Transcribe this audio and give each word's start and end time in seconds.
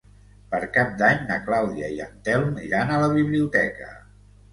Per 0.51 0.59
Cap 0.77 0.95
d'Any 1.01 1.19
na 1.31 1.35
Clàudia 1.49 1.89
i 1.97 2.01
en 2.05 2.15
Telm 2.29 2.57
iran 2.69 2.95
a 2.95 3.03
la 3.05 3.11
biblioteca. 3.17 3.91